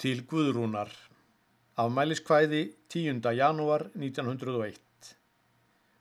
Til 0.00 0.22
Guðrúnar 0.24 0.88
Afmæliskvæði 1.82 2.60
10. 2.88 3.18
janúar 3.36 3.82
1901 3.92 5.10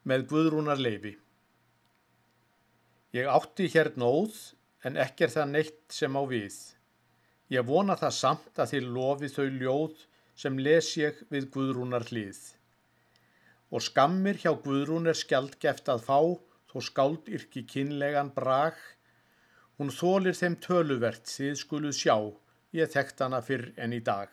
Með 0.08 0.24
Guðrúnar 0.30 0.80
leifi 0.80 1.12
Ég 3.18 3.28
átti 3.28 3.68
hérna 3.74 4.08
óð 4.08 4.40
en 4.88 5.02
ekki 5.04 5.28
er 5.28 5.36
það 5.36 5.52
neitt 5.52 5.84
sem 6.00 6.16
á 6.16 6.24
við. 6.32 6.56
Ég 7.52 7.68
vona 7.74 8.00
það 8.00 8.18
samt 8.22 8.64
að 8.64 8.72
þið 8.78 8.90
lofi 9.02 9.34
þau 9.36 9.46
ljóð 9.60 10.08
sem 10.46 10.64
les 10.70 10.96
ég 11.04 11.20
við 11.28 11.52
Guðrúnar 11.58 12.08
hlið. 12.08 12.40
Og 13.68 13.84
skammir 13.84 14.40
hjá 14.40 14.54
Guðrún 14.64 15.12
er 15.12 15.24
skjaldgeft 15.26 15.92
að 15.92 16.08
fá 16.08 16.22
þó 16.72 16.78
skáld 16.88 17.28
yrki 17.28 17.68
kynlegan 17.68 18.32
brag. 18.32 18.80
Hún 19.76 19.92
þólir 19.92 20.40
þeim 20.40 20.56
töluvert 20.64 21.28
þið 21.28 21.66
skuluð 21.68 22.00
sjá 22.00 22.16
ég 22.76 22.92
þekkt 22.94 23.24
hana 23.26 23.42
fyrr 23.46 23.72
en 23.78 23.94
í 23.98 24.00
dag. 24.06 24.30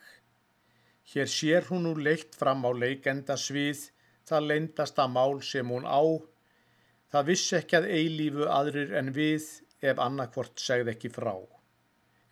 Hér 1.07 1.29
sér 1.31 1.69
hún 1.69 1.85
nú 1.87 1.93
leitt 1.95 2.35
fram 2.35 2.65
á 2.67 2.71
leikenda 2.75 3.37
svið, 3.39 3.87
það 4.27 4.49
leindasta 4.51 5.07
mál 5.07 5.39
sem 5.41 5.69
hún 5.71 5.87
á. 5.87 6.03
Það 7.11 7.29
vissi 7.31 7.55
ekki 7.57 7.77
að 7.79 7.89
eilífu 7.97 8.49
aðrir 8.51 8.93
en 8.99 9.13
við, 9.15 9.45
ef 9.81 10.01
annarkvort 10.03 10.59
segð 10.59 10.91
ekki 10.93 11.13
frá. 11.13 11.35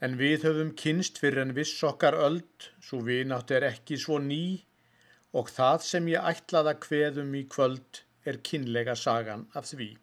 En 0.04 0.18
við 0.20 0.44
höfum 0.50 0.74
kynst 0.76 1.22
fyrir 1.22 1.46
en 1.46 1.56
viss 1.56 1.84
okkar 1.88 2.18
öld, 2.20 2.70
svo 2.84 3.00
vinátt 3.06 3.54
er 3.56 3.64
ekki 3.70 3.98
svo 4.02 4.20
ný, 4.20 4.66
og 5.32 5.50
það 5.52 5.86
sem 5.88 6.10
ég 6.12 6.28
ætlaða 6.32 6.76
kveðum 6.84 7.32
í 7.40 7.46
kvöld 7.52 8.04
er 8.28 8.42
kynlega 8.50 8.96
sagan 9.00 9.48
af 9.56 9.70
því. 9.72 9.96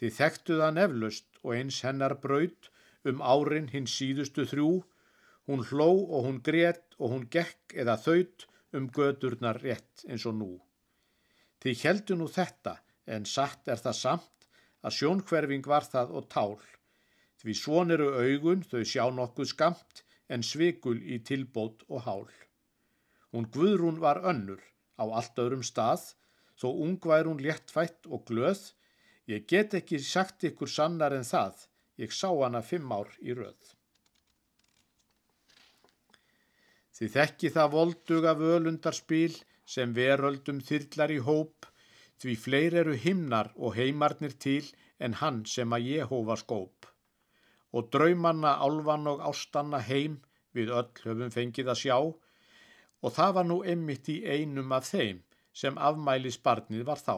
Þið 0.00 0.14
þekktu 0.16 0.60
það 0.60 0.76
neflust 0.76 1.40
og 1.42 1.56
eins 1.56 1.80
hennar 1.86 2.14
braut 2.20 2.70
um 3.08 3.20
árin 3.24 3.68
hinn 3.72 3.88
síðustu 3.88 4.46
þrjú, 4.52 4.70
Hún 5.50 5.64
hló 5.66 5.90
og 5.90 6.28
hún 6.28 6.36
grét 6.46 6.92
og 7.02 7.10
hún 7.10 7.22
gekk 7.26 7.72
eða 7.82 7.96
þaut 7.98 8.44
um 8.78 8.84
gödurnar 8.94 9.56
rétt 9.58 10.04
eins 10.06 10.22
og 10.30 10.36
nú. 10.38 10.50
Þið 11.58 11.80
heldu 11.86 12.18
nú 12.20 12.28
þetta 12.30 12.76
en 13.16 13.26
satt 13.26 13.66
er 13.74 13.80
það 13.82 13.96
samt 13.98 14.46
að 14.86 14.94
sjónkverfing 14.98 15.66
var 15.72 15.88
það 15.94 16.12
og 16.20 16.28
tál. 16.30 16.54
Því 17.42 17.56
svon 17.62 17.90
eru 17.96 18.12
augun 18.20 18.62
þau 18.70 18.84
sjá 18.92 19.02
nokkuð 19.16 19.50
skamt 19.50 20.04
en 20.30 20.46
svikul 20.46 21.00
í 21.02 21.18
tilbót 21.26 21.82
og 21.88 22.06
hál. 22.06 22.30
Hún 23.34 23.50
Guðrún 23.50 23.98
var 24.06 24.22
önnur 24.22 24.62
á 25.02 25.04
allt 25.10 25.42
öðrum 25.42 25.66
stað 25.66 26.12
þó 26.60 26.68
ung 26.70 27.02
vær 27.10 27.26
hún 27.26 27.42
léttfætt 27.42 28.06
og 28.06 28.22
glöð. 28.30 28.62
Ég 29.26 29.50
get 29.50 29.74
ekki 29.74 29.98
sagt 29.98 30.46
ykkur 30.46 30.70
sannar 30.70 31.18
en 31.18 31.26
það. 31.26 31.66
Ég 31.98 32.14
sá 32.14 32.30
hana 32.30 32.62
fimm 32.62 32.94
ár 32.94 33.10
í 33.18 33.34
röð. 33.34 33.74
Þið 37.00 37.12
þekki 37.16 37.48
það 37.54 37.68
volduga 37.72 38.32
völundarspil 38.36 39.36
sem 39.64 39.92
veröldum 39.96 40.58
þyrlar 40.60 41.14
í 41.14 41.20
hóp, 41.24 41.64
því 42.20 42.34
fleir 42.36 42.76
eru 42.82 42.96
himnar 43.04 43.48
og 43.56 43.78
heimarnir 43.78 44.34
til 44.44 44.66
en 45.00 45.16
hann 45.22 45.38
sem 45.48 45.72
að 45.72 45.86
Jehova 45.94 46.36
skóp. 46.36 46.90
Og 47.72 47.88
draumanna, 47.94 48.58
álvan 48.60 49.08
og 49.08 49.24
ástanna 49.24 49.80
heim 49.80 50.18
við 50.52 50.74
öll 50.76 50.92
höfum 51.06 51.32
fengið 51.32 51.72
að 51.72 51.80
sjá 51.86 51.96
og 51.96 53.14
það 53.16 53.36
var 53.38 53.48
nú 53.48 53.60
emmitt 53.64 54.10
í 54.12 54.20
einum 54.28 54.76
af 54.76 54.90
þeim 54.92 55.22
sem 55.56 55.78
afmælis 55.80 56.36
barnið 56.44 56.84
var 56.90 57.00
þá. 57.00 57.16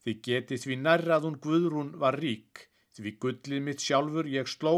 Þið 0.00 0.22
getið 0.30 0.62
því 0.64 0.78
nærrað 0.86 1.28
hún 1.28 1.40
Guðrún 1.44 1.92
var 2.00 2.16
rík, 2.22 2.70
því 2.96 3.18
gullið 3.20 3.66
mitt 3.68 3.84
sjálfur 3.84 4.32
ég 4.32 4.48
sló 4.48 4.76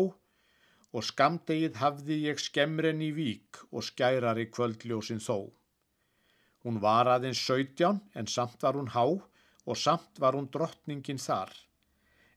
og 0.96 1.04
skamdegið 1.04 1.78
hafði 1.82 2.18
ég 2.24 2.40
skemmren 2.40 3.02
í 3.04 3.10
vík 3.16 3.60
og 3.70 3.84
skærari 3.88 4.46
kvöldljósin 4.52 5.20
þó. 5.24 5.50
Hún 6.64 6.80
var 6.84 7.10
aðeins 7.12 7.40
söйтján 7.48 8.00
en 8.18 8.26
samt 8.26 8.62
var 8.64 8.78
hún 8.78 8.92
há 8.94 9.04
og 9.68 9.76
samt 9.76 10.20
var 10.22 10.36
hún 10.38 10.48
drottningin 10.52 11.20
þar. 11.20 11.52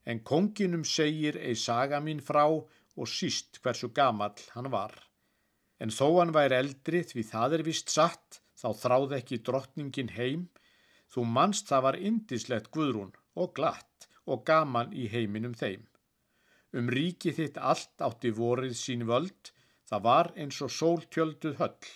En 0.06 0.20
konginum 0.32 0.84
segir 0.84 1.38
ei 1.40 1.56
saga 1.56 2.02
mín 2.04 2.22
frá 2.30 2.46
og 2.52 3.08
síst 3.08 3.62
hversu 3.64 3.90
gamall 3.96 4.46
hann 4.56 4.70
var. 4.74 4.94
En 5.80 5.90
þó 5.90 6.08
hann 6.20 6.34
væri 6.36 6.60
eldri 6.60 7.04
því 7.08 7.24
það 7.32 7.58
er 7.58 7.64
vist 7.68 7.94
satt 7.94 8.42
þá 8.62 8.70
þráð 8.84 9.16
ekki 9.20 9.42
drottningin 9.48 10.12
heim. 10.18 10.50
Þú 11.12 11.26
mannst 11.38 11.72
það 11.72 11.86
var 11.88 12.02
indislegt 12.10 12.70
guðrún 12.76 13.16
og 13.36 13.56
glatt 13.58 14.10
og 14.28 14.44
gaman 14.46 14.94
í 14.94 15.08
heiminum 15.12 15.56
þeim. 15.58 15.88
Um 16.78 16.88
ríki 16.88 17.34
þitt 17.36 17.58
allt 17.72 18.04
átti 18.08 18.32
vorið 18.36 18.76
sín 18.80 19.04
völd, 19.10 19.52
það 19.90 20.04
var 20.08 20.32
eins 20.40 20.60
og 20.64 20.72
sóltjölduð 20.72 21.58
höll, 21.60 21.90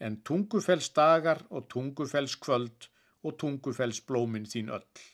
en 0.00 0.20
tungufells 0.28 0.88
dagar 0.96 1.42
og 1.50 1.68
tungufells 1.72 2.36
kvöld 2.40 2.88
og 3.26 3.36
tungufells 3.42 4.00
blómin 4.08 4.48
þín 4.48 4.72
öll. 4.78 5.04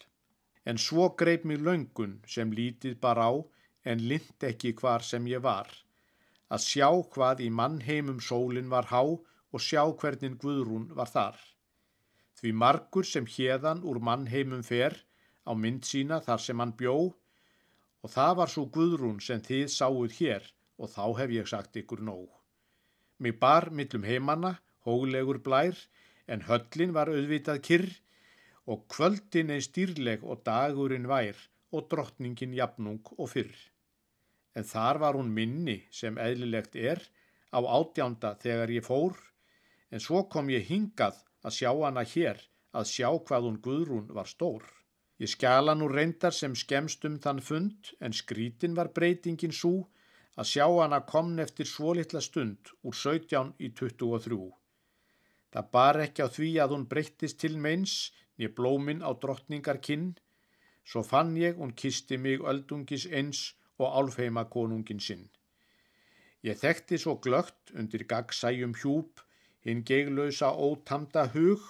En 0.64 0.78
svo 0.78 1.08
greip 1.18 1.46
mér 1.48 1.64
löngun 1.66 2.20
sem 2.34 2.52
lítið 2.54 3.00
bara 3.02 3.26
á, 3.26 3.32
en 3.82 4.04
lind 4.10 4.46
ekki 4.46 4.74
hvar 4.78 5.02
sem 5.02 5.26
ég 5.26 5.42
var, 5.42 5.66
að 6.54 6.66
sjá 6.69 6.88
hvað 7.14 7.42
í 7.42 7.48
mannheimum 7.50 8.20
sólin 8.22 8.70
var 8.70 8.86
há 8.92 9.02
og 9.02 9.60
sjá 9.60 9.82
hvernig 10.00 10.38
Guðrún 10.42 10.92
var 10.94 11.10
þar. 11.10 11.38
Því 12.38 12.52
margur 12.62 13.06
sem 13.08 13.26
hérðan 13.26 13.82
úr 13.82 13.98
mannheimum 13.98 14.62
fer 14.66 14.94
á 15.42 15.52
mynd 15.58 15.82
sína 15.88 16.20
þar 16.22 16.44
sem 16.46 16.62
hann 16.62 16.76
bjó, 16.78 16.96
og 18.02 18.10
það 18.10 18.36
var 18.40 18.50
svo 18.50 18.66
guðrún 18.74 19.20
sem 19.22 19.42
þið 19.46 19.66
sáuð 19.70 20.18
hér 20.18 20.46
og 20.78 20.90
þá 20.90 21.04
hef 21.20 21.34
ég 21.36 21.50
sagt 21.50 21.78
ykkur 21.78 22.02
nóg. 22.02 22.28
Mér 23.22 23.38
bar 23.38 23.70
millum 23.70 24.06
heimanna, 24.06 24.56
hólegur 24.82 25.38
blær, 25.46 25.76
en 26.26 26.42
höllin 26.48 26.94
var 26.96 27.10
auðvitað 27.12 27.62
kyrr 27.68 27.90
og 28.66 28.86
kvöldin 28.90 29.52
einn 29.54 29.62
stýrleg 29.62 30.24
og 30.26 30.42
dagurinn 30.46 31.06
vær 31.10 31.38
og 31.72 31.86
drottningin 31.90 32.56
jafnung 32.58 33.02
og 33.16 33.30
fyrr. 33.34 33.54
En 34.58 34.66
þar 34.66 35.00
var 35.02 35.19
hún 35.19 35.32
minni 35.32 35.78
sem 35.90 36.19
eðlilegt 36.19 36.76
er 36.76 37.00
á 37.54 37.58
átjánda 37.62 38.34
þegar 38.42 38.74
ég 38.74 38.86
fór, 38.86 39.14
en 39.92 40.00
svo 40.00 40.26
kom 40.32 40.50
ég 40.52 40.66
hingað 40.69 41.22
að 41.42 41.56
sjá 41.58 41.70
hana 41.72 42.04
hér 42.14 42.40
að 42.72 42.88
sjá 42.90 43.08
hvað 43.12 43.48
hún 43.48 43.60
guðrún 43.64 44.10
var 44.16 44.28
stór. 44.28 44.64
Ég 45.20 45.28
skjala 45.28 45.74
nú 45.76 45.88
reyndar 45.92 46.34
sem 46.34 46.54
skemst 46.56 47.04
um 47.08 47.18
þann 47.24 47.42
fund 47.48 47.92
en 48.00 48.16
skrítin 48.16 48.78
var 48.78 48.92
breytingin 48.96 49.52
svo 49.52 49.74
að 50.40 50.48
sjá 50.54 50.66
hana 50.66 51.02
komn 51.12 51.38
eftir 51.44 51.68
svo 51.68 51.92
litla 51.98 52.22
stund 52.24 52.72
úr 52.82 52.96
17 52.96 53.52
í 53.60 53.68
23. 53.80 54.40
Það 55.52 55.70
bar 55.76 56.00
ekki 56.06 56.24
á 56.24 56.28
því 56.36 56.50
að 56.64 56.74
hún 56.74 56.88
breyttist 56.88 57.38
til 57.44 57.56
meins 57.66 57.96
niður 58.38 58.54
blómin 58.58 59.04
á 59.04 59.10
drottningar 59.22 59.78
kinn, 59.86 60.08
svo 60.84 61.02
fann 61.04 61.36
ég 61.36 61.60
hún 61.60 61.74
kisti 61.82 62.16
mig 62.18 62.40
öldungis 62.52 63.04
eins 63.06 63.52
og 63.78 63.92
álfheima 63.98 64.44
konungin 64.54 65.00
sinn. 65.00 65.28
Ég 66.42 66.58
þekkti 66.58 66.98
svo 66.98 67.18
glögt 67.22 67.70
undir 67.78 68.02
gagsæjum 68.10 68.74
hjúp, 68.80 69.20
hinn 69.62 69.84
geglausa 69.86 70.50
ótamda 70.50 71.28
hug, 71.34 71.62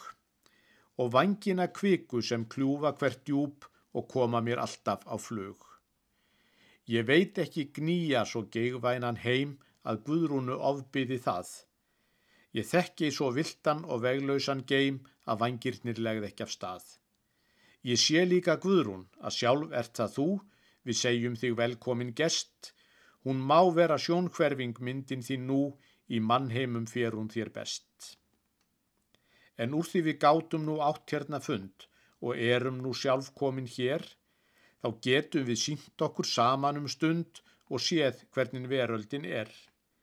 og 1.01 1.13
vangina 1.13 1.67
kviku 1.73 2.21
sem 2.23 2.45
kljúfa 2.53 2.93
hvert 2.99 3.23
djúb 3.27 3.67
og 3.97 4.09
koma 4.13 4.41
mér 4.45 4.61
alltaf 4.65 5.05
á 5.09 5.17
flug. 5.27 5.61
Ég 6.89 7.07
veit 7.07 7.39
ekki 7.39 7.71
gnýja 7.77 8.25
svo 8.29 8.43
geigvænan 8.55 9.21
heim 9.25 9.59
að 9.89 10.03
Guðrúnu 10.07 10.57
ofbyði 10.71 11.19
það. 11.27 11.53
Ég 12.59 12.69
þekki 12.69 13.11
svo 13.11 13.31
viltan 13.33 13.85
og 13.85 14.03
veglausan 14.05 14.65
geim 14.73 15.01
að 15.25 15.41
vangirnir 15.45 16.01
legð 16.07 16.29
ekki 16.29 16.47
af 16.47 16.53
stað. 16.57 16.87
Ég 17.83 17.99
sé 17.99 18.25
líka 18.27 18.59
Guðrún 18.65 19.07
að 19.21 19.37
sjálf 19.39 19.73
ert 19.81 19.95
það 19.99 20.17
þú, 20.17 20.29
við 20.85 20.99
segjum 20.99 21.39
þig 21.39 21.57
velkomin 21.63 22.13
gest, 22.19 22.75
hún 23.25 23.41
má 23.41 23.61
vera 23.75 23.99
sjónkverfing 23.99 24.79
myndin 24.83 25.23
þín 25.23 25.47
nú, 25.49 25.63
í 26.11 26.21
mannheimum 26.21 26.87
fér 26.91 27.17
hún 27.17 27.31
þér 27.33 27.55
best 27.55 28.19
en 29.59 29.75
úr 29.79 29.89
því 29.89 30.05
við 30.09 30.21
gátum 30.25 30.67
nú 30.69 30.79
átt 30.85 31.15
hérna 31.15 31.41
fund 31.45 31.87
og 32.23 32.39
erum 32.39 32.79
nú 32.85 32.93
sjálf 32.95 33.33
komin 33.39 33.67
hér, 33.67 34.05
þá 34.83 34.89
getum 35.07 35.49
við 35.49 35.59
sínt 35.65 36.05
okkur 36.07 36.29
saman 36.29 36.79
um 36.81 36.89
stund 36.95 37.43
og 37.73 37.83
séð 37.83 38.23
hvernig 38.35 38.69
veröldin 38.71 39.27
er. 39.27 39.51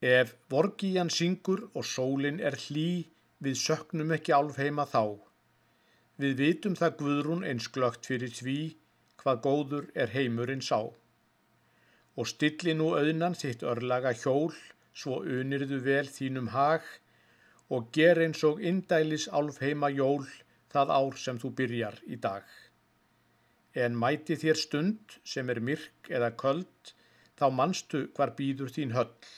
Ef 0.02 0.36
vorgíjan 0.52 1.12
syngur 1.12 1.66
og 1.74 1.86
sólin 1.86 2.40
er 2.40 2.56
hlý, 2.66 3.08
við 3.44 3.56
söknum 3.60 4.14
ekki 4.16 4.36
álf 4.36 4.60
heima 4.60 4.86
þá. 4.88 5.04
Við 6.20 6.36
vitum 6.44 6.76
það 6.80 6.96
Guðrún 7.02 7.46
eins 7.48 7.68
glögt 7.76 8.08
fyrir 8.10 8.32
því 8.36 8.60
hvað 9.20 9.44
góður 9.46 9.86
er 9.96 10.12
heimurinn 10.16 10.64
sá. 10.64 10.80
Og 12.20 12.28
stilli 12.28 12.76
nú 12.76 12.90
auðnan 13.00 13.38
þitt 13.40 13.64
örlaga 13.64 14.12
hjól, 14.24 14.56
svo 14.92 15.22
unirðu 15.24 15.80
vel 15.86 16.08
þínum 16.08 16.50
hag, 16.56 16.84
og 17.70 17.92
ger 17.94 18.22
eins 18.24 18.44
og 18.48 18.62
indælis 18.72 19.28
álf 19.30 19.60
heima 19.62 19.90
jól 19.94 20.26
það 20.74 20.94
ár 20.96 21.18
sem 21.24 21.38
þú 21.42 21.52
byrjar 21.60 22.00
í 22.08 22.18
dag. 22.22 22.46
En 23.74 23.98
mæti 24.04 24.38
þér 24.42 24.58
stund 24.64 25.20
sem 25.34 25.50
er 25.54 25.62
myrk 25.62 26.10
eða 26.10 26.32
köld, 26.42 26.94
þá 27.38 27.46
manstu 27.54 28.08
hvar 28.18 28.34
býður 28.38 28.74
þín 28.76 28.96
höll 28.98 29.30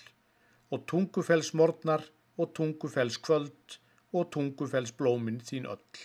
og 0.72 0.88
tungufells 0.88 1.52
morgnar 1.60 2.04
og 2.40 2.54
tungufells 2.56 3.20
kvöld 3.20 3.78
og 4.16 4.32
tungufells 4.32 4.96
blómin 4.96 5.42
þín 5.44 5.68
öll. 5.68 6.00